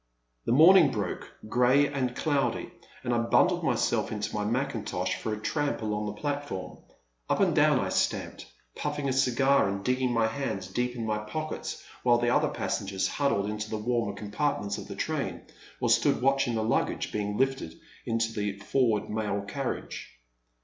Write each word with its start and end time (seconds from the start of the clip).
The 0.45 0.51
morning 0.51 0.89
broke, 0.89 1.29
grey 1.47 1.85
and 1.87 2.15
cloudy, 2.15 2.71
and 3.03 3.13
I 3.13 3.19
bundled 3.19 3.63
myself 3.63 4.11
into 4.11 4.33
my 4.33 4.43
mackintosh 4.43 5.13
for 5.17 5.31
a 5.31 5.37
tramp 5.39 5.83
along 5.83 6.07
the 6.07 6.19
platform 6.19 6.79
Up 7.29 7.39
and 7.39 7.55
down 7.55 7.79
I 7.79 7.89
stamped, 7.89 8.47
puffing 8.75 9.07
a 9.07 9.13
cigar, 9.13 9.69
and 9.69 9.85
digging 9.85 10.11
my 10.11 10.25
hands 10.25 10.65
deep 10.65 10.95
in 10.95 11.05
my 11.05 11.19
pockets, 11.19 11.83
while 12.01 12.17
the 12.17 12.31
other 12.33 12.49
passengers 12.49 13.07
huddled 13.07 13.47
into 13.47 13.69
the 13.69 13.77
warmer 13.77 14.15
compartments 14.15 14.79
of 14.79 14.87
the 14.87 14.95
train 14.95 15.41
or 15.79 15.87
stood 15.91 16.19
watching 16.19 16.55
the 16.55 16.63
luggage 16.63 17.11
being 17.11 17.37
lifted 17.37 17.75
into 18.03 18.33
the 18.33 18.57
forward 18.57 19.07
mail 19.07 19.41
carriage. 19.47 20.15